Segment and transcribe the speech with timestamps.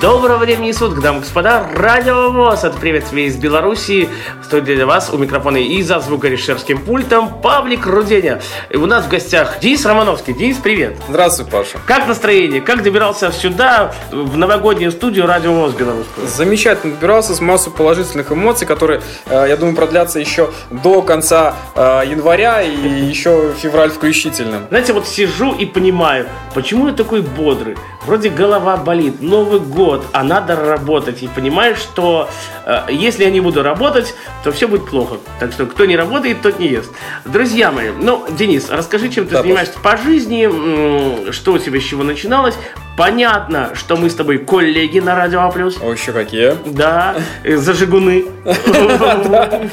[0.00, 1.68] Доброго времени суток, дамы и господа.
[1.74, 2.62] Радио ВОЗ.
[2.62, 4.08] Это приветствие из Беларуси.
[4.44, 8.40] Стоит для вас у микрофона и за звукорежиссерским пультом Павлик Руденя.
[8.70, 10.34] И у нас в гостях Денис Романовский.
[10.34, 10.96] Денис, привет.
[11.08, 11.78] Здравствуй, Паша.
[11.84, 12.60] Как настроение?
[12.60, 16.28] Как добирался сюда, в новогоднюю студию Радио ВОЗ белорусскую?
[16.28, 22.02] Замечательно добирался с массой положительных эмоций, которые, э, я думаю, продлятся еще до конца э,
[22.08, 24.60] января и еще февраль включительно.
[24.68, 27.76] Знаете, вот сижу и понимаю, почему я такой бодрый.
[28.06, 31.22] Вроде голова болит, Новый год, а надо работать.
[31.22, 32.28] И понимаешь, что
[32.64, 35.18] э, если я не буду работать, то все будет плохо.
[35.40, 36.90] Так что кто не работает, тот не ест.
[37.24, 41.84] Друзья мои, ну, Денис, расскажи, чем ты Да, занимаешься по жизни, что у тебя с
[41.84, 42.54] чего начиналось.
[42.98, 45.50] Понятно, что мы с тобой коллеги на Радио А+.
[45.50, 46.54] О, еще какие?
[46.66, 48.24] Да, э, зажигуны.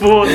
[0.01, 0.29] Вот.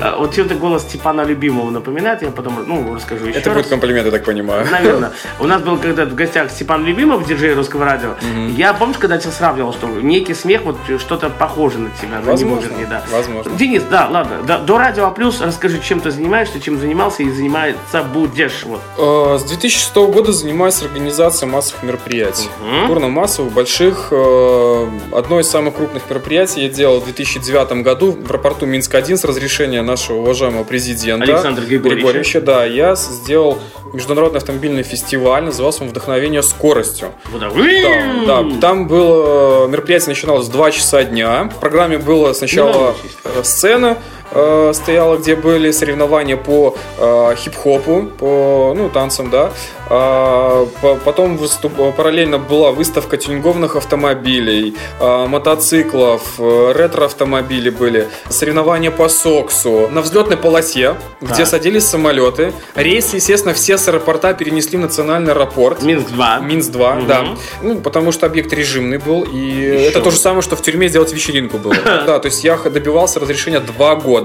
[0.00, 4.12] А, чем-то голос Степана Любимого напоминает, я потом, ну, расскажу еще Это будет комплимент, я
[4.12, 4.66] так понимаю.
[4.70, 5.12] Наверное.
[5.40, 8.14] У нас был когда-то в гостях Степан Любимов, диджей русского радио.
[8.56, 12.44] Я, помнишь, когда тебя сравнивал, что некий смех, вот что-то похоже на тебя, но не
[12.44, 13.02] может не, да.
[13.10, 13.50] возможно.
[13.56, 18.64] Денис, да, ладно, до Радио А+, расскажи, чем ты занимаешься, чем занимался и заниматься будешь.
[18.98, 22.35] Э, С 2006 года занимаюсь организацией массовых мероприятий.
[22.80, 24.08] Культурно-массовых, больших.
[24.10, 29.24] Э, Одно из самых крупных мероприятий я делал в 2009 году в аэропорту Минск-1 с
[29.24, 31.24] разрешения нашего уважаемого президента.
[31.24, 32.40] Александра Григорьевича.
[32.40, 33.58] Да, я сделал
[33.92, 37.12] международный автомобильный фестиваль, назывался он «Вдохновение скоростью».
[38.26, 41.44] Да, да, там было мероприятие начиналось в 2 часа дня.
[41.56, 43.98] В программе было сначала э, сцена
[44.32, 49.50] э, стояла, где были соревнования по э, хип-хопу, по ну, танцам, да.
[49.88, 58.90] А, по- потом выступ- параллельно была выставка тюнингованных автомобилей, э, мотоциклов, э, ретро-автомобили были, соревнования
[58.90, 59.88] по соксу.
[59.92, 61.46] На взлетной полосе, где Так.
[61.46, 62.52] садились самолеты.
[62.74, 65.82] Рейсы, естественно, все с аэропорта перенесли в национальный аэропорт.
[65.82, 66.42] Минск-2.
[66.44, 67.24] Минск-2, да.
[67.62, 71.12] Ну, потому что объект режимный был, и это то же самое, что в тюрьме сделать
[71.12, 71.74] вечеринку было.
[72.06, 74.15] Да, то есть я добивался разрешения два года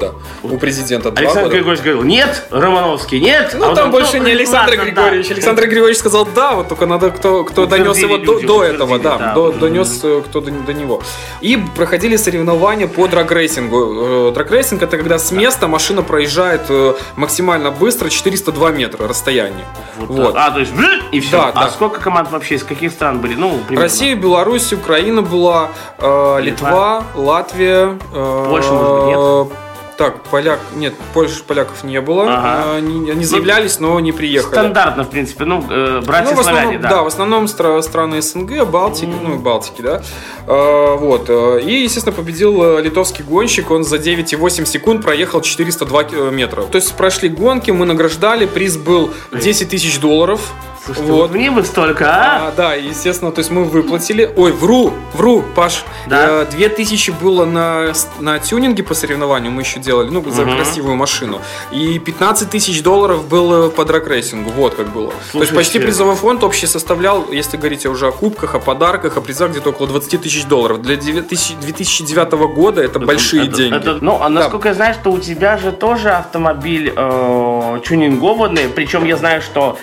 [0.43, 1.11] у президента.
[1.11, 1.55] Два Александр года.
[1.55, 3.55] Григорьевич говорил, нет, Романовский, нет.
[3.57, 5.27] Ну, А там больше ну, не Александр ладно, Григорьевич.
[5.27, 5.33] да.
[5.35, 8.63] Александр Григорьевич сказал да, вот только надо, кто, кто донес Утвердили его до, люди, до
[8.63, 9.33] этого, утвердили, да, да.
[9.33, 11.01] до- донес э, кто до, до него.
[11.41, 14.29] И проходили соревнования по драгрейсингу.
[14.29, 19.65] Э, Драгрейсинг это когда с места машина проезжает э, максимально быстро, 402 метра расстояние.
[19.97, 20.35] Вот Вот.
[20.37, 20.71] А, то есть,
[21.11, 21.37] и все.
[21.37, 21.69] Да, а да.
[21.69, 23.35] сколько команд вообще, из каких стран были?
[23.35, 23.87] Ну, примерно.
[23.89, 27.97] Россия, Беларусь, Украина была, э, Литва, Латвия.
[28.13, 29.57] э, Польша, может быть,
[30.01, 32.23] Так, поляк, нет, Польши, поляков не было.
[32.23, 32.63] Ага.
[32.65, 34.51] Э, Они, они заявлялись, но не приехали.
[34.51, 36.89] Стандартно, в принципе, ну, э, братья Ну, славяне, да.
[36.89, 37.03] да.
[37.03, 40.01] в основном стра- страны СНГ, Балтики, ну и Балтики, да.
[40.47, 41.29] Э, вот.
[41.29, 43.69] И, естественно, победил э, литовский гонщик.
[43.69, 46.63] Он за 9,8 секунд проехал 402 километра.
[46.63, 48.47] То есть прошли гонки, мы награждали.
[48.47, 50.41] Приз был 10 тысяч долларов.
[50.83, 52.47] Слушайте, вот мне бы столько, а?
[52.47, 54.31] А, да, естественно, то есть мы выплатили.
[54.35, 55.83] Ой, вру, вру, Паш.
[56.07, 56.43] Да.
[56.43, 60.55] Э, тысячи было на, на тюнинге по соревнованию, мы еще делали, ну, за Мгм.
[60.55, 61.39] красивую машину.
[61.71, 65.09] И 15 тысяч долларов было по драгрейсингу, вот как было.
[65.11, 65.39] То Слушайте.
[65.39, 69.51] есть почти призовой фонд общий составлял, если говорить уже о кубках, о подарках, о призах,
[69.51, 70.81] где-то около 20 тысяч долларов.
[70.81, 73.75] Для 2000 2009 года это большие Это- деньги.
[73.77, 79.05] это- ну, а насколько я знаю, что у тебя же тоже автомобиль э, тюнингованный, причем
[79.05, 79.77] я знаю, что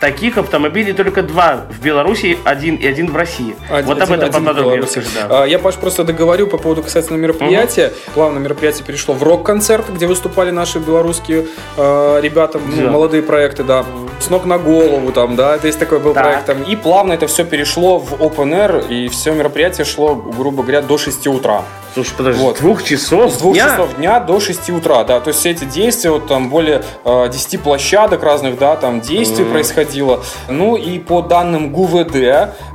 [0.00, 3.54] таких автомобилей только два в Беларуси, один и один в России.
[3.70, 5.42] Один- вот об один- этом поподробнее расскажи, да.
[5.42, 7.92] А, Я, Паш, просто договорю по поводу касательно мероприятия.
[8.14, 12.90] Плавно мероприятие перешло в рок-концерт, где выступали наши белорусские э, ребята, ну, Да.
[12.90, 13.84] молодые проекты, да.
[14.20, 16.24] С ног на голову там, да, это есть такой был Так.
[16.24, 16.46] проект.
[16.46, 16.62] там.
[16.62, 20.98] И плавно это все перешло в open air, и все мероприятие шло, грубо говоря, до
[20.98, 21.62] 6 утра.
[21.94, 22.56] Слушай, подожди, вот.
[22.56, 23.68] с двух часов С двух дня?
[23.70, 25.20] часов дня до 6 утра, да.
[25.20, 29.44] То есть все эти действия, вот там более э, 10 площадок разных, да, там действий
[29.44, 30.20] происходило.
[30.48, 32.12] Ну и по данным ГУВД,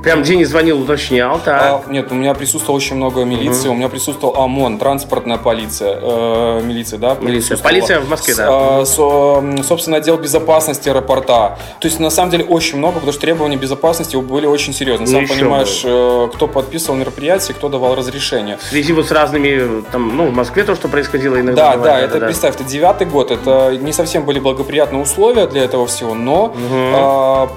[0.02, 1.62] Прям Денис звонил, уточнял, так.
[1.86, 3.68] а, нет, у меня присутствовало очень много милиции.
[3.68, 7.16] У меня присутствовал ОМОН, транспортная полиция, э, милиция, да?
[7.20, 7.56] Милиция.
[7.58, 8.46] Полиция в Москве, С- да.
[8.80, 11.58] а, со- собственно, отдел безопасности аэропорта.
[11.80, 15.06] То есть, на самом деле, очень много, потому что требования безопасности были очень серьезные.
[15.06, 18.56] Ну, Сам еще понимаешь, э, кто подписывал мероприятие, кто давал разрешение.
[18.58, 21.70] В связи вот с разными, там, ну, в Москве то, что происходило иногда.
[21.70, 25.64] Да, бывает, да, это представь, это девятый год, это не совсем были благоприятные условия для
[25.64, 26.54] этого всего, но
[26.94, 27.48] а,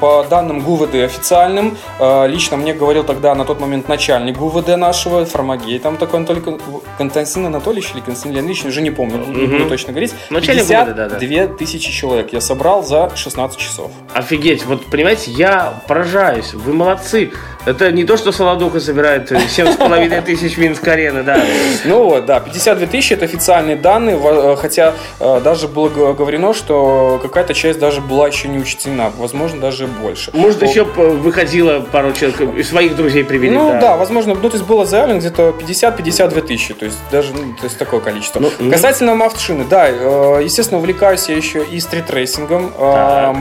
[0.00, 5.24] по данным ГУВД официальным, а, лично мне говорил тогда на тот момент начальник ГУВД нашего,
[5.24, 6.60] Фармагей, там такой Анатолий Кон-
[6.98, 10.14] Константин Анатольевич или Константин Леонидович, уже не помню, не буду точно говорить.
[10.30, 11.18] Начальник ГУВД, да, да.
[11.18, 13.90] 52 тысячи человек я собрал за 16 часов.
[14.14, 17.30] Офигеть, вот понимаете, я поражаюсь, вы молодцы.
[17.68, 21.38] Это не то, что Солодуха собирает 7,5 тысяч Минск-арены, да.
[21.84, 27.18] Ну вот, да, 52 тысячи это официальные данные, э, хотя э, даже было говорено, что
[27.22, 30.30] какая-то часть даже была еще не учтена, возможно, даже больше.
[30.32, 33.54] Может, еще выходило пару человек, своих друзей привели.
[33.54, 33.96] Ну да.
[33.96, 37.78] возможно, ну то есть было заявлено где-то 50-52 тысячи, то есть даже ну, то есть
[37.78, 38.40] такое количество.
[38.40, 38.70] Ну, ну.
[38.70, 42.72] Касательно автошины, да, э, естественно, увлекаюсь я еще и стритрейсингом.
[42.78, 43.36] Так.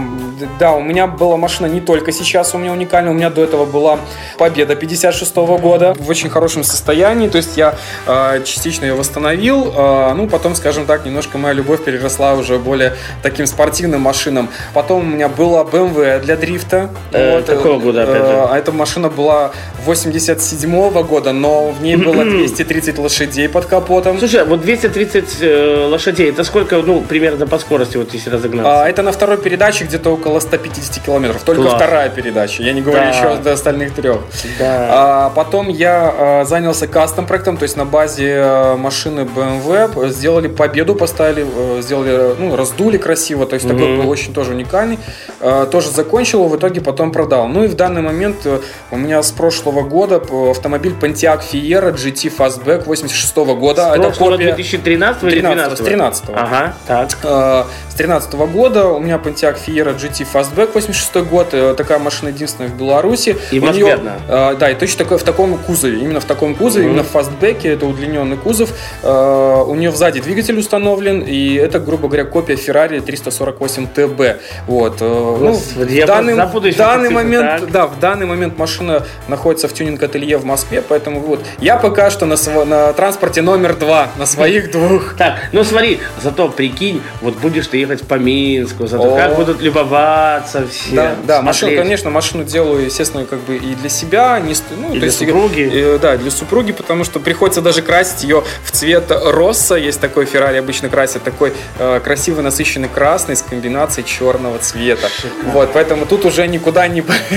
[0.60, 3.66] Да, у меня была машина не только сейчас у меня уникальная, у меня до этого
[3.66, 4.00] была
[4.38, 7.76] Победа 56 года в очень хорошем состоянии, то есть я
[8.06, 12.94] э, частично ее восстановил, э, ну потом, скажем так, немножко моя любовь переросла уже более
[13.24, 14.50] таким спортивным машинам.
[14.74, 16.90] Потом у меня была BMW для дрифта.
[17.12, 18.48] Э, какого года, опять же?
[18.50, 19.52] А эта машина была
[19.86, 24.20] 87 года, но в ней было 230 лошадей под капотом.
[24.20, 28.84] Слушай, вот 230 э, лошадей, это сколько, ну, примерно по скорости, вот если разогнаться?
[28.84, 31.44] А, это на второй передаче где-то около 150 километров.
[31.44, 31.76] Только Класс.
[31.76, 32.64] вторая передача.
[32.64, 33.10] Я не говорю Да.
[33.10, 34.22] еще до остальных трех.
[34.60, 34.88] Да.
[34.90, 40.48] А, потом я а, занялся кастом проектом, то есть на базе а, машины BMW сделали
[40.48, 44.02] победу, поставили, э, сделали, ну, раздули красиво, то есть такой Мгм.
[44.04, 45.00] был очень тоже уникальный.
[45.42, 47.48] А, тоже закончил, в итоге потом продал.
[47.48, 48.60] Ну и в данный момент э,
[48.92, 50.22] у меня с прошлого года
[50.52, 53.92] автомобиль Pontiac Fiera GT Fastback 86 года.
[53.92, 55.78] С Это копия 2013 или 13, 2012?
[55.78, 56.24] с 13.
[56.36, 57.10] Ага, так.
[57.24, 61.48] Э, С 2013 года у меня Pontiac Fiera GT Fastback 86 год.
[61.54, 63.36] Э, Такая машина единственная в Беларуси.
[63.52, 64.16] И У Москве одна.
[64.28, 66.00] э, Да, и точно такое в таком кузове.
[66.00, 66.94] Именно в таком кузове, Мгм.
[66.94, 67.70] именно в фастбеке.
[67.74, 68.70] Это удлиненный кузов.
[69.04, 71.22] Э, У нее сзади двигатель установлен.
[71.22, 74.38] И это, грубо говоря, копия Ferrari 348 TB.
[74.68, 74.98] Вот.
[75.02, 77.72] э, ну, Господи, в я данный, запутаюсь данный момент, так.
[77.72, 82.26] да, в данный момент машина находится в тюнинг-ателье в Москве, поэтому вот я пока что
[82.26, 82.36] на,
[82.66, 85.16] на транспорте номер два, на своих двух.
[85.18, 90.66] Так, ну смотри, зато прикинь, вот будешь ты ехать по Минску, зато как будут любоваться
[90.68, 90.96] все.
[90.96, 94.98] Да, да, машину, конечно, машину делаю, естественно, как бы и для себя, не, ну, И
[94.98, 95.70] для есть, супруги.
[95.74, 100.26] э, да, для супруги, потому что приходится даже красить ее в цвет Росса, есть такой
[100.26, 105.10] Феррари обычно красят, такой э, красивый насыщенный красный с комбинацией черного цвета.
[105.46, 107.02] Вот, поэтому тут уже никуда не,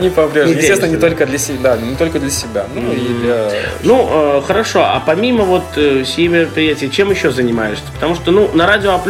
[0.00, 0.10] не.
[0.10, 3.50] Не Естественно, не только для себя, не только для себя, ну и для...
[3.82, 7.84] Ну, э, хорошо, а помимо вот э, сей мероприятий, чем еще занимаешься?
[7.94, 9.00] Потому что, ну, на Радио А+,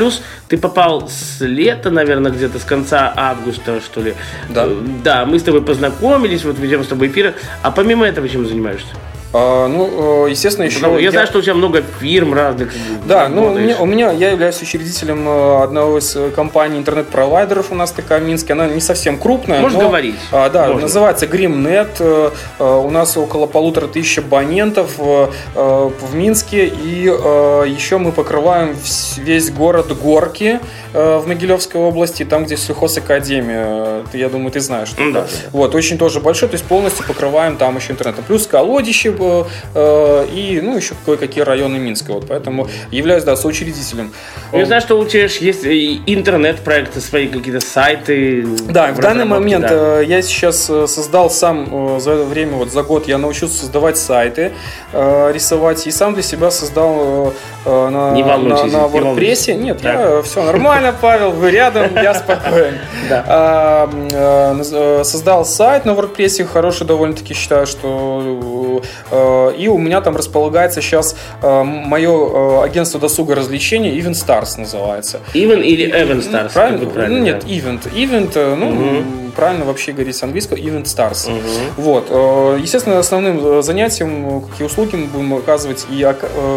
[0.51, 4.15] ты попал с лета, наверное, где-то с конца августа, что ли.
[4.49, 4.65] Да.
[4.67, 7.35] Э, Да, мы с тобой познакомились, вот ведем с тобой эфиры.
[7.63, 8.89] А помимо этого чем занимаешься?
[9.33, 10.81] А, ну, э, естественно, еще...
[10.81, 12.73] Потому- я, знаю, что у тебя много фирм разных.
[13.07, 17.75] Да, ну меня, у меня я являюсь учредителем э, одного из э, компаний интернет-провайдеров у
[17.77, 18.55] нас такая в Минске.
[18.55, 19.61] Она не совсем крупная.
[19.61, 20.17] Можешь но- говорить.
[20.33, 20.83] А, да, Можно.
[20.83, 22.33] называется Grimnet.
[22.59, 26.67] У нас около полутора тысяч абонентов в Минске.
[26.67, 28.77] И еще мы покрываем
[29.19, 30.61] весь город Горки
[30.93, 33.65] в Могилевской области, там, где сельхозакадемия.
[33.67, 34.89] Э, ты, Я думаю, ты знаешь.
[34.89, 35.29] что Ну да, это.
[35.31, 35.49] да, да.
[35.53, 38.25] Вот, очень тоже большой, то есть полностью покрываем там еще интернетом.
[38.27, 39.45] Плюс колодище э,
[39.75, 42.13] э, и, ну, еще кое-какие районы Минска.
[42.13, 44.13] Вот, поэтому являюсь, да, соучредителем.
[44.53, 45.65] Ну, Я знаю, что у тебя есть
[46.07, 48.47] интернет-проекты, свои какие-то сайты.
[48.69, 50.01] Да, в данный момент да.
[50.01, 53.61] э, я сейчас э, создал сам э, за это время, вот за год я научился
[53.61, 54.53] создавать сайты,
[54.93, 57.31] э, рисовать и сам для себя создал э,
[57.67, 59.49] э, на, Не волнуйтесь, на, на не волнуйтесь.
[59.49, 59.55] WordPress.
[59.55, 59.95] Нет, Так.
[59.95, 62.79] я, все нормально, Павел, вы рядом, я спокоен.
[63.11, 70.01] А, э, э, Создал сайт на WordPress, хороший довольно-таки считаю, что э, и у меня
[70.01, 75.21] там располагается сейчас мое агентство досуга развлечений Event Stars называется.
[75.35, 76.53] Even или Evan Stars?
[76.53, 77.21] Правильно?
[77.21, 77.93] нет, event.
[77.93, 79.30] Event, ну.
[79.31, 81.31] Правильно вообще говорить с английского, event stars.
[81.31, 81.41] Мгм.
[81.77, 82.07] Вот.
[82.11, 86.07] э, Естественно, основным э, занятием, э, какие услуги мы будем оказывать и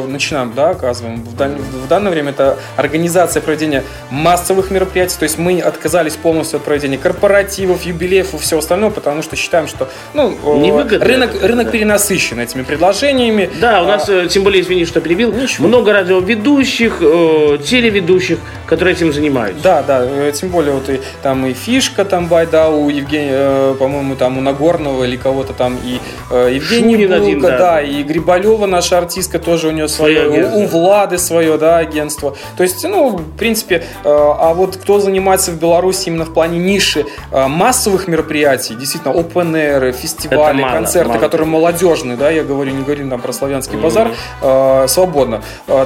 [0.08, 5.38] начинаем, да, оказываем в, дан- в данное время, это организация проведения массовых мероприятий, то есть
[5.38, 10.32] мы отказались полностью от проведения корпоративов, юбилеев и всего остального, потому что считаем, что ну,
[10.58, 11.72] Невыгодно рынок, это, рынок да.
[11.72, 13.50] перенасыщен этими предложениями.
[13.60, 15.68] Да, у нас, э, тем более, извини, что перебил, Ничего.
[15.68, 19.64] много радиоведущих, э, телеведущих, которые этим занимаются.
[19.64, 24.16] Да, да, тем более вот и там и фишка там байда у Евгения, э, по-моему,
[24.16, 26.00] там у Нагорного или кого-то там и
[26.32, 27.58] э, Евгений Шунин Булка, один, да.
[27.58, 32.36] да, и Грибалева, наша артистка, тоже у нее свое, Свое у, Влады свое, да, агентство.
[32.58, 36.60] То есть, ну, в принципе, э, а вот кто занимается в Беларуси именно в плане
[36.60, 41.20] ниши массовых мероприятий, действительно, open air, фестивали, мало, концерты, мало.
[41.20, 45.42] которые молодежные, да, я говорю, не говорю там про славянский базар, э, свободно.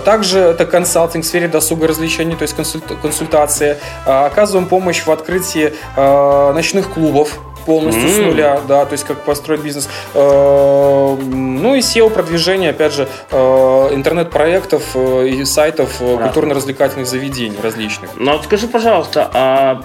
[0.05, 3.77] Также это консалтинг в сфере досуга развлечений, то есть консульт- консультация.
[4.05, 8.27] Оказываем помощь в открытии э, ночных клубов полностью с М.
[8.27, 9.89] нуля, да, то есть как построить бизнес.
[10.13, 18.09] Э, Ну и SEO-продвижение, опять же, э, интернет-проектов э, и сайтов культурно-развлекательных заведений различных.
[18.15, 19.81] Ну вот скажи, пожалуйста, а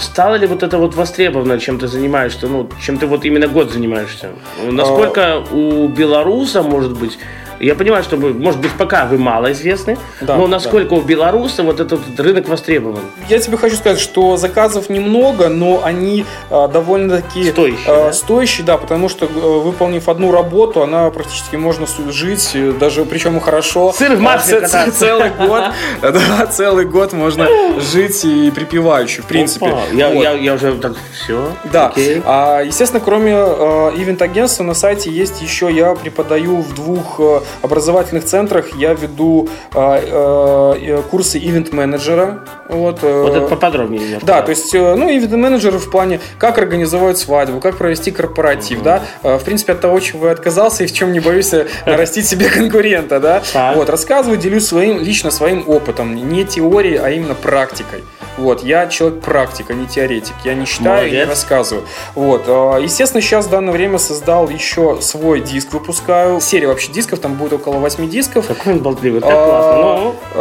[0.00, 3.70] стало ли вот это вот востребовано, чем ты занимаешься, ну, чем ты вот именно год
[3.72, 4.30] занимаешься?
[4.70, 7.18] Насколько у белоруса, может быть,
[7.60, 11.62] я понимаю, что, вы, может быть, пока вы мало известны, Да, но насколько у белоруса
[11.62, 13.00] вот этот рынок востребован?
[13.28, 18.12] Я тебе хочу сказать, что заказов немного, но они э, довольно-таки Стоящие, э, да?
[18.12, 23.36] стоящие, да, потому что э, выполнив одну работу, она практически можно жить, э, даже причем
[23.36, 23.92] и хорошо.
[23.92, 24.98] Сыр в масле А, ц- ц- кататься.
[25.00, 25.64] Целый год,
[26.02, 27.48] да, целый год можно
[27.80, 29.66] жить и припеваючи, в принципе.
[29.66, 30.22] Опа, я, Вот.
[30.22, 32.22] я, я уже так, все, Да, окей.
[32.24, 38.24] А, естественно, кроме э, ивент-агентства на сайте есть еще, я преподаю в двух э, образовательных
[38.24, 42.40] центрах, я веду э, э, э, курсы ивент-менеджера.
[42.68, 44.26] Вот, э, Вот это поподробнее немножко.
[44.26, 49.38] да, то есть, ну, ивент-менеджер в плане, как организовать свадьбу, как провести корпоратив, да, Э,
[49.38, 51.52] в принципе, от того, чего я отказался и в чем не боюсь
[51.86, 53.42] нарастить себе конкурента, да,
[53.74, 58.04] вот, рассказываю, делюсь своим, лично своим опытом, не теорией, а именно практикой.
[58.36, 60.34] Вот, я человек практик, а не теоретик.
[60.44, 61.28] Я не считаю и не Молодец.
[61.28, 61.84] рассказываю.
[62.14, 66.40] Вот, э, естественно, сейчас в данное время создал еще свой диск, выпускаю.
[66.40, 68.46] Серия вообще дисков, там будет около 8 дисков.
[68.46, 70.35] Какой он болтливый, так А, классно.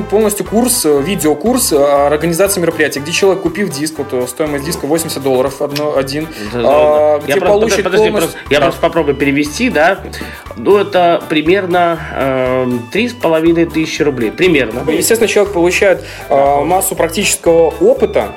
[0.00, 1.76] Ну, полностью курс, э, видеокурс э,
[2.06, 6.60] организации мероприятий, где человек, купив диск, вот э, стоимость диска 80 долларов одно, один, Да,
[6.64, 7.24] а, да.
[7.24, 8.64] где я просто, получит подожди, полностью- просто- я Да.
[8.66, 9.98] просто попробую перевести, да.
[10.56, 14.30] Ну, это примерно эм, три с половиной тысячи рублей.
[14.30, 14.90] Примерно.
[14.90, 18.32] Естественно, человек получает э, массу практического опыта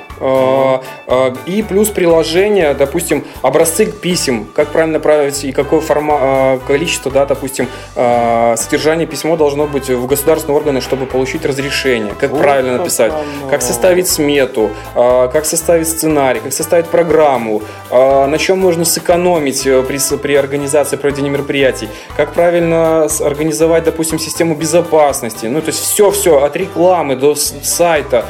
[1.46, 7.66] и плюс приложение, допустим, образцы писем, как правильно править и какое форма, количество, да, допустим,
[7.94, 13.50] содержание письмо должно быть в государственные органы, чтобы получить разрешение, как Вот правильно написать, оно.
[13.50, 19.66] как составить смету, э, как составить сценарий, как составить программу, э, на чем можно сэкономить
[19.66, 25.80] э, при, при организации проведения мероприятий, как правильно организовать, допустим, систему безопасности, ну, то есть
[25.80, 28.24] все-все, от рекламы до сайта,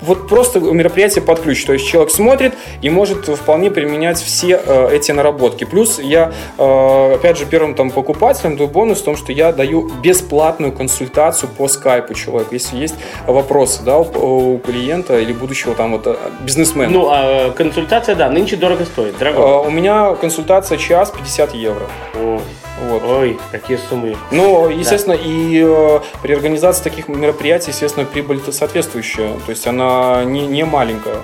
[0.00, 4.88] вот просто мероприятие под ключ, то есть человек смотрит и может вполне применять все э,
[4.92, 5.64] эти наработки.
[5.64, 9.90] Плюс я, э, опять же, первым там покупателем даю бонус в том, что я даю
[10.02, 12.94] бесплатную консультацию по скайпу человеку, если есть
[13.26, 16.90] вопросы, да, у, у клиента или будущего там вот э, бизнесмена.
[16.90, 19.66] Ну, а консультация, да, нынче дорого стоит, Э, дорого.
[19.66, 21.86] у меня консультация час 50 евро.
[22.14, 22.40] О,
[22.88, 23.02] Вот.
[23.04, 24.16] Ой, какие суммы.
[24.30, 29.34] Но, естественно, и э, при организации таких мероприятий, естественно, прибыль соответствующая.
[29.46, 31.18] То есть она не, не маленькая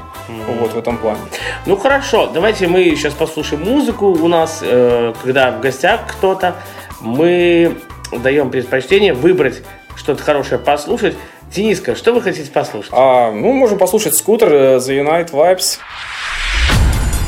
[0.61, 1.21] вот в этом плане.
[1.66, 4.07] Ну хорошо, давайте мы сейчас послушаем музыку.
[4.07, 6.54] У нас, э, когда в гостях кто-то,
[7.00, 7.76] мы
[8.12, 9.62] даем предпочтение выбрать
[9.99, 11.17] что-то хорошее послушать.
[11.55, 12.93] Дениска, что вы хотите послушать?
[12.95, 15.78] А, ну, можем послушать скутер э, The Unite Vibes.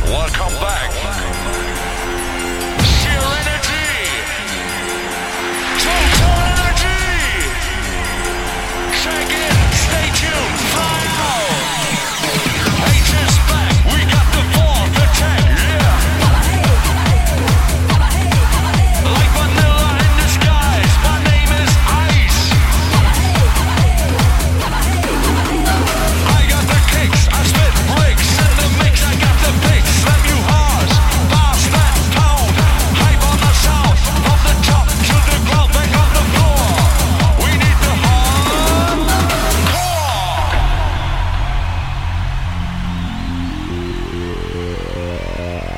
[0.06, 1.29] Welcome back.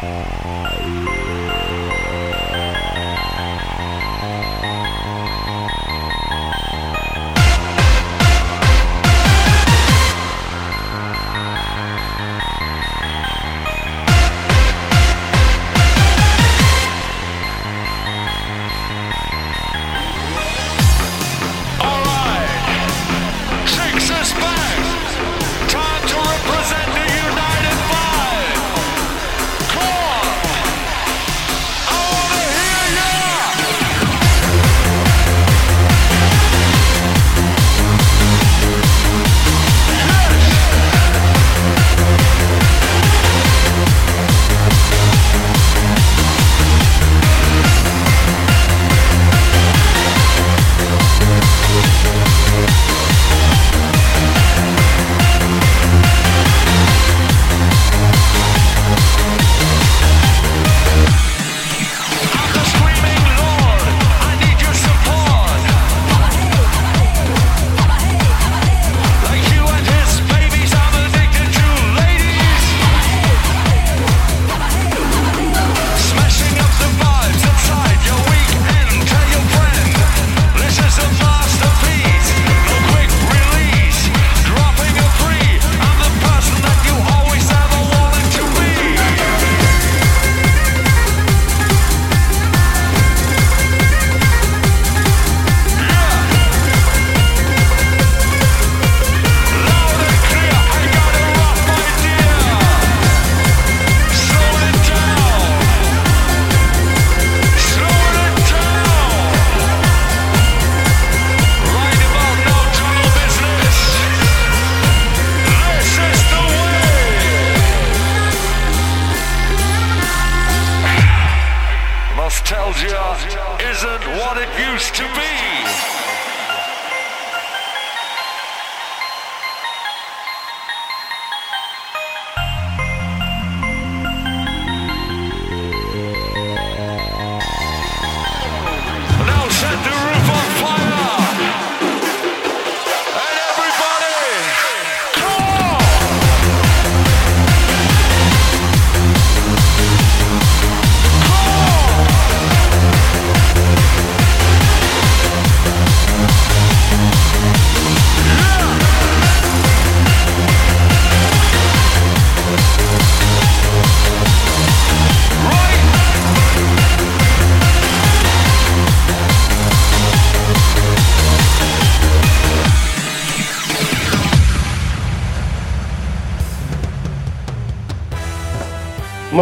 [0.03, 0.72] Música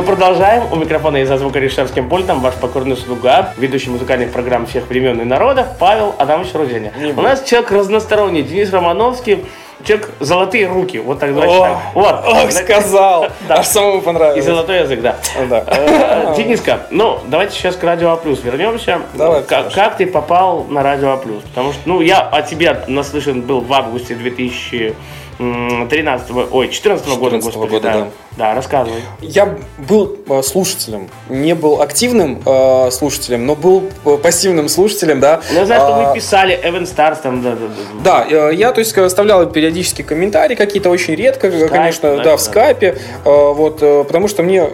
[0.01, 0.63] Мы продолжаем.
[0.73, 5.25] У микрофона и за звукорежиссерским пультом ваш покорный слуга, ведущий музыкальных программ всех времен и
[5.25, 6.91] народов, Павел Адамович Руденя.
[7.19, 9.45] У нас человек разносторонний, Денис Романовский,
[9.85, 10.99] человек золотые руки.
[10.99, 11.79] Вот так О, так.
[11.93, 12.25] Вот.
[12.27, 13.27] Ох, сказал.
[13.47, 13.57] Да.
[13.57, 14.43] Аж самому И понравилось.
[14.43, 15.17] золотой язык, да.
[15.51, 15.65] Да.
[15.67, 19.03] Э, Дениска, ну, давайте сейчас к Радио А вернемся.
[19.13, 21.19] Давай, как, ты попал на Радио А?
[21.19, 27.45] Потому что, ну, я о тебе наслышан был в августе 2013, ой, 14 года, 14
[27.45, 27.93] господи, года, да.
[27.93, 28.09] да.
[28.37, 29.03] Да, рассказывай.
[29.21, 35.41] Я был э, слушателем, не был активным э, слушателем, но был э, пассивным слушателем, да.
[35.51, 37.67] Ну, я знаю, что А, вы писали Эвен Старс, там, да, да,
[38.03, 38.27] да.
[38.29, 42.25] Да, э, я, то есть, оставлял периодически комментарии какие-то очень редко, э, конечно, да, да,
[42.25, 42.37] да.
[42.37, 44.65] в скайпе, э, вот, потому что мне,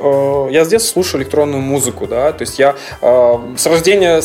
[0.51, 4.21] я с детства слушаю электронную музыку, да, то есть я с рождения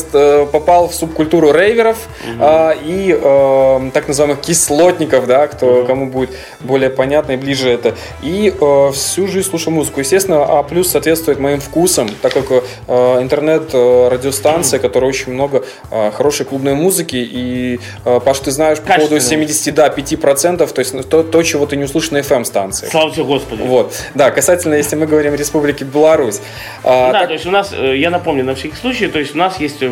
[0.46, 6.90] попал в субкультуру рейверов э, и э, так называемых кислотников, да, кто, кому будет более
[6.90, 8.92] понятно и ближе это, и э,
[9.22, 15.10] всю жизнь слушал музыку, естественно, А плюс соответствует моим вкусам, так как э, интернет-радиостанция, которая
[15.10, 19.48] очень много э, хорошей клубной музыки, и, э, Паш, ты знаешь, по поводу Качественной.
[19.48, 22.88] 70, да, 5%, то есть ну, то, то, чего ты не услышишь на FM-станции.
[22.88, 23.62] Слава тебе, Господи.
[23.62, 26.40] Вот, да, касательно, если мы говорим Республики Беларусь.
[26.84, 29.36] А, Да, так- то есть у нас, э, я напомню, на всякий случай, то есть
[29.36, 29.90] у нас есть э,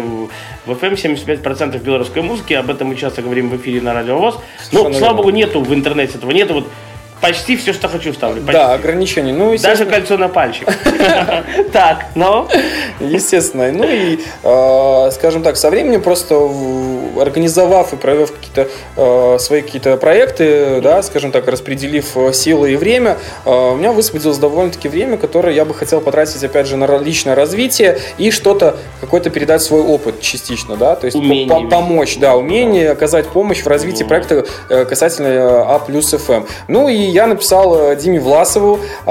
[0.65, 4.39] в FM 75% белорусской музыки, об этом мы часто говорим в эфире на Радио ВОЗ.
[4.71, 6.67] Ну, слава богу, нету в интернете этого, нету вот
[7.21, 8.41] почти все, что хочу ставлю.
[8.41, 8.53] почти.
[8.53, 9.31] да, ограничений.
[9.31, 10.67] Ну, Даже кольцо на пальчик.
[11.71, 12.47] Так, ну?
[12.99, 13.71] Естественно.
[13.71, 16.35] Ну и, э, скажем так, со временем просто
[17.19, 22.75] организовав и провев какие-то э, свои какие-то проекты, да, скажем так, распределив э, силы и
[22.75, 26.97] время, э, у меня высвободилось довольно-таки время, которое я бы хотел потратить, опять же, на
[26.97, 31.17] личное развитие и что-то, какой-то передать свой опыт частично, да, то есть
[31.69, 36.43] помочь, да, умение оказать помощь в развитии проекта э, касательно э, А плюс ФМ.
[36.67, 39.09] Ну и я написал э, Диме Власову, э,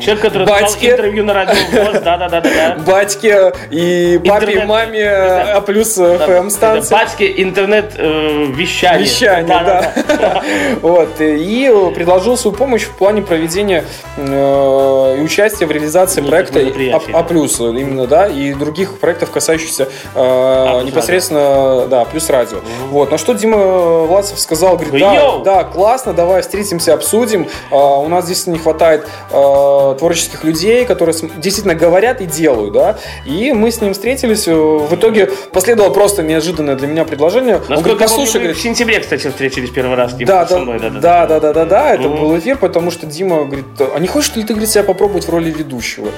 [0.00, 2.76] Человек, который дал батьке, интервью на Радио ВОЗ, да-да-да-да.
[2.86, 6.92] батьке и папе и Интернет- маме это- А плюс ФМ станции.
[6.94, 9.04] Батьки интернет э, вещание.
[9.04, 10.42] Вещание, да.
[10.82, 11.20] Вот.
[11.20, 13.84] И предложил свою помощь в плане проведения
[14.16, 17.12] э, и участия в реализации Неких проекта мероприятий.
[17.12, 22.58] А плюс именно, да, и других проектов, касающихся э, плюс непосредственно, да, плюс радио.
[22.90, 23.10] Вот.
[23.10, 27.46] На что Дима Власов сказал, говорит, да, да, классно, давай встретимся, обсудим.
[27.70, 32.98] А, У нас действительно не хватает э, творческих людей, которые действительно говорят и делают, да.
[33.26, 34.48] И мы с ним встретились.
[34.48, 37.60] э, В итоге последовало просто неожиданное для меня предложение.
[37.68, 40.14] Он говорит, послушай, говорит, в сентябре, кстати, встретились первый раз.
[40.14, 42.20] Да, да, мной, да, да, да, да, да, это Мгм.
[42.20, 45.30] был эфир, потому что Дима говорит, а не хочешь ли ты, говорит, себя попробовать в
[45.30, 46.08] роли ведущего?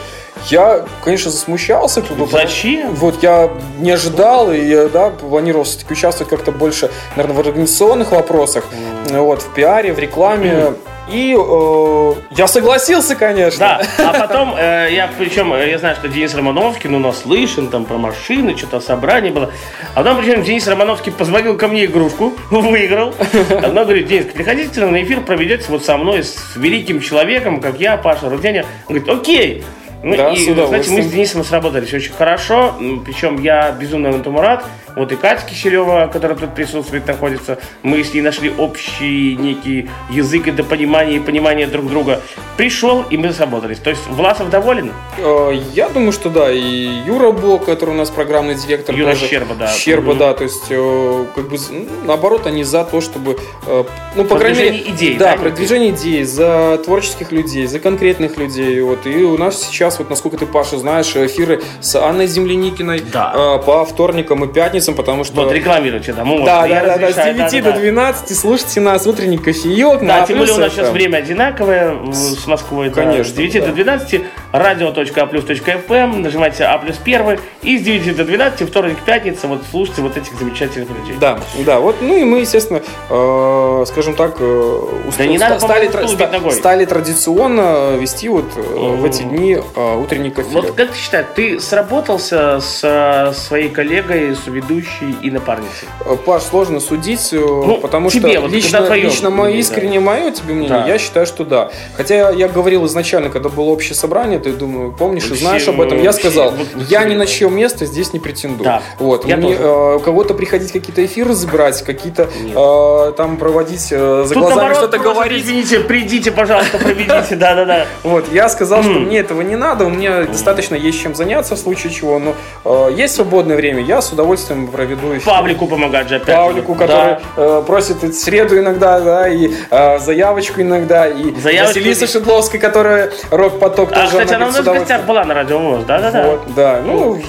[0.49, 2.03] Я, конечно, засмущался.
[2.31, 2.95] Зачем?
[2.95, 8.13] Вот я не ожидал, и я, да, планировал все-таки участвовать как-то больше, наверное, в организационных
[8.13, 8.65] вопросах,
[9.11, 10.75] вот, в пиаре, в рекламе.
[11.09, 13.61] И э, я согласился, конечно.
[13.61, 17.85] Да, а потом, э, я причем, э, я знаю, что Денис Романовский, ну, наслышан там
[17.85, 19.53] про машины, что-то собрание было.
[19.95, 23.15] А потом, причем, Денис Романовский позвонил ко мне игрушку, выиграл.
[23.51, 27.97] Она говорит, Денис, приходите на эфир, проведете вот со мной, с великим человеком, как я,
[27.97, 28.65] Паша Руденя.
[28.89, 29.65] Он говорит, окей.
[30.07, 32.77] Ну, Да, и, с знаете, мы с Денисом сработались очень хорошо.
[33.05, 34.65] Причем я безумно этому рад.
[34.97, 37.59] Вот и Катя Киселева, которая тут присутствует, находится.
[37.83, 42.23] Мы с ней нашли общий некий язык и до понимания и понимания друг друга.
[42.57, 43.79] Пришел, и мы сработались.
[43.79, 44.93] То есть Власов доволен?
[45.19, 46.51] Э, Я думаю, что да.
[46.51, 48.95] И Юра Бог, который у нас программный директор.
[48.95, 49.27] Юра тоже.
[49.27, 49.67] Щерба, да.
[49.69, 50.19] Щерба, Мгм.
[50.19, 50.33] да.
[50.33, 54.59] То есть, э, как бы, ну, наоборот, они за то, чтобы, э, ну, по крайней
[54.59, 54.79] мере...
[54.87, 58.81] Идей, Да, да, продвижение идей, за творческих людей, за конкретных людей.
[58.81, 59.07] Вот.
[59.07, 63.59] И у нас сейчас, вот насколько ты, Паша, знаешь, эфиры с Анной Земляникиной Да.
[63.59, 64.86] по вторникам и пятницам.
[64.87, 65.35] Пятницам, потому что...
[65.37, 66.47] Вот, рекламируйте, да, можно.
[66.47, 67.79] Да, да, да, да, с разрешаю, 9 да, до да.
[67.79, 70.01] 12 слушайте нас, утренний кофеек.
[70.01, 72.89] Да, на тем более у нас сейчас время одинаковое с Москвой.
[72.89, 72.95] да.
[73.03, 73.67] Конечно, С 9 да.
[73.67, 74.21] до 12
[74.53, 77.39] radio.aplus.fm, нажимайте А плюс первый.
[77.63, 81.15] И с 9 до 12, вторник, пятница, вот слушайте вот этих замечательных людей.
[81.21, 85.59] Да, да, вот, ну и мы, естественно, э, скажем так, э, уст- Да не надо,
[85.61, 90.49] стали, тра- ста- стали традиционно вести вот э, в эти дни э, утренний кофе.
[90.53, 94.76] Вот как ты считаешь, ты сработался с э, своей коллегой, с ведущей
[95.23, 95.89] и напарницей?
[96.05, 100.01] Э, Паш, сложно судить, э, потому тебе, что вот лично, твое лично мое мнение, искренне
[100.01, 100.87] мое тебе мнение, Да.
[100.87, 101.71] я считаю, что да.
[101.97, 105.69] Хотя я, я говорил изначально, когда было общее собрание, ты думаю, помнишь и Вообще, знаешь
[105.69, 108.65] об этом, я вообще, сказал, вот я ни на чье место здесь не претендую.
[108.65, 108.83] Да.
[108.99, 114.25] Вот, Я мне, э, у кого-то приходить какие-то эфиры забирать, какие-то э, там проводить э,
[114.27, 115.45] за Тут глазами что-то говорить.
[115.45, 117.87] Извините, придите, пожалуйста, проведите, да-да-да.
[118.03, 121.59] Вот, я сказал, что мне этого не надо, у меня достаточно есть чем заняться в
[121.59, 122.35] случае чего, но
[122.65, 125.25] э, есть свободное время, я с удовольствием проведу эфир.
[125.25, 126.35] Павлику помогать же опять.
[126.35, 127.21] Павлику, который Да.
[127.37, 132.61] э, просит и среду иногда, да, и э, заявочку иногда, и Заявочку Василиса и- Шедловской,
[132.61, 136.27] которая рок-поток А, тоже кстати, она у нас в гостях была на радио да-да-да.
[136.27, 137.27] Вот, да, ну, говорит,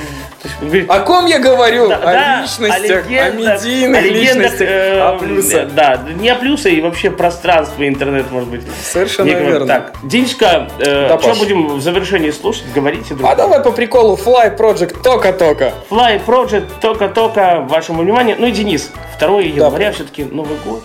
[0.88, 1.88] о ком я говорю?
[1.90, 5.74] Да, о да, личностях, о, легендах, медийных о личностях, э, о плюсах.
[5.74, 8.62] Да, не о плюсе и вообще пространство интернет, может быть.
[8.84, 9.68] Совершенно Некого- верно.
[9.68, 11.40] Так, Денечка, э, Да, что Паш.
[11.40, 12.66] будем в завершении слушать?
[12.74, 13.30] Говорите, друг.
[13.30, 15.74] А давай по приколу Fly Project тока-тока.
[15.90, 18.36] Fly Project, только-только вашему вниманию.
[18.40, 20.84] Ну и Денис, 2 января все-таки Новый год.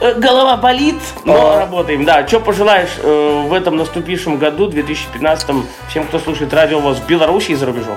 [0.00, 1.60] Э, Голова болит, но А.
[1.60, 2.04] работаем.
[2.06, 7.06] Да, что пожелаешь э, в этом наступившем году, 2015 всем, кто слушает радио ВОЗ в
[7.06, 7.96] Беларуси и за рубежом?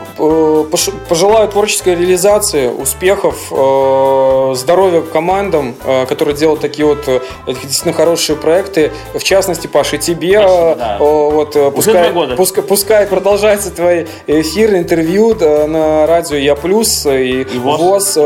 [1.09, 8.35] Пожелаю творческой реализации, успехов, э, здоровья командам, э, которые делают такие вот э, действительно хорошие
[8.35, 8.91] проекты.
[9.13, 10.97] В частности, Паша, тебе Спасибо, да.
[10.99, 12.35] вот, пускай, года.
[12.35, 18.15] пускай, пускай продолжаются твои эфиры, интервью на радио Я Плюс и, И ВОЗ.
[18.15, 18.17] ВОЗ.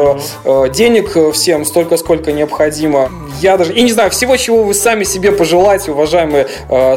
[0.45, 3.09] Э, Денег всем столько, сколько необходимо.
[3.39, 6.47] Я даже, и не знаю, всего, чего вы сами себе пожелаете, уважаемые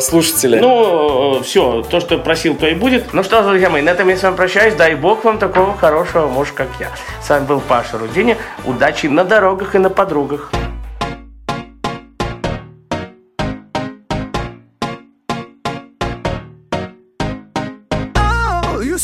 [0.01, 0.59] слушатели.
[0.59, 3.13] Ну, все, то, что просил, то и будет.
[3.13, 4.75] Ну что, друзья мои, на этом я с вами прощаюсь.
[4.75, 6.91] Дай бог вам такого хорошего мужа, как я.
[7.23, 8.37] С вами был Паша Рудини.
[8.65, 10.51] Удачи на дорогах и на подругах.
[18.17, 18.99] Oh, you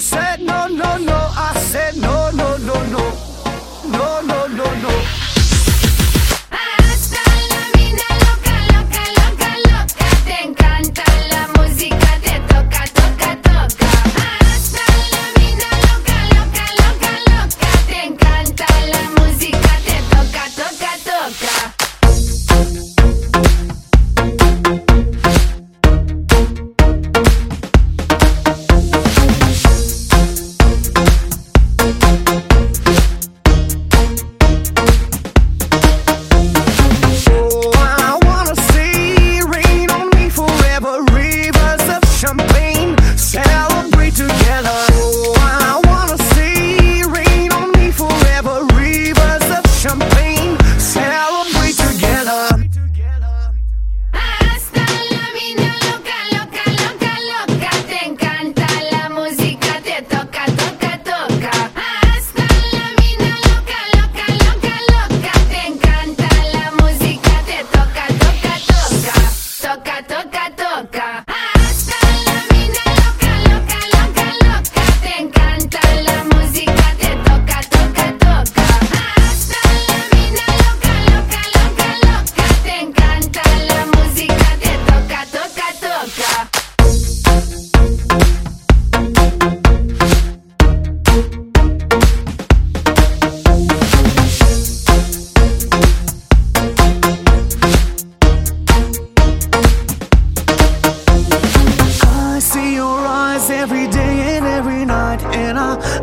[0.00, 0.59] said no,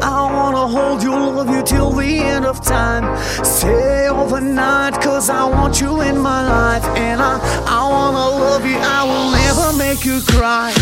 [0.02, 3.06] I wanna hold you, love you till the end of time.
[3.44, 8.78] Stay overnight, cause I want you in my life, and I, I wanna love you,
[8.78, 10.74] I will never make you cry.